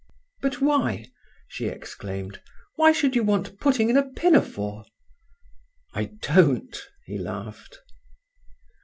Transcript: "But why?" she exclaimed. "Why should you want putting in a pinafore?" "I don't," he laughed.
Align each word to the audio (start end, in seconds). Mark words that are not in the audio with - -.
"But 0.41 0.59
why?" 0.61 1.05
she 1.47 1.67
exclaimed. 1.67 2.41
"Why 2.75 2.91
should 2.91 3.15
you 3.15 3.21
want 3.21 3.59
putting 3.59 3.87
in 3.87 3.97
a 3.97 4.09
pinafore?" 4.09 4.83
"I 5.93 6.05
don't," 6.23 6.75
he 7.05 7.19
laughed. 7.19 7.77